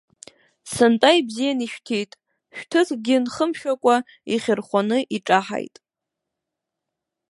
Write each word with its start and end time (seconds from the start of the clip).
Сынтәа 0.71 1.09
ибзианы 1.19 1.63
ишәҭит, 1.65 2.11
шәҭыцкгьы 2.55 3.15
нхымшәакәа 3.23 3.95
ихьырхәаны 4.33 4.97
иҿаҳаит. 5.15 5.75